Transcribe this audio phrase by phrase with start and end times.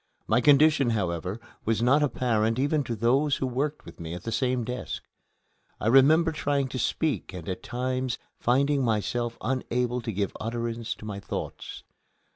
[0.25, 4.31] My condition, however, was not apparent even to those who worked with me at the
[4.31, 5.03] same desk.
[5.79, 11.05] I remember trying to speak and at times finding myself unable to give utterance to
[11.05, 11.83] my thoughts.